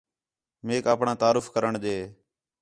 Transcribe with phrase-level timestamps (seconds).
[0.65, 1.97] میک آپݨاں تعارف کرݨ ݙے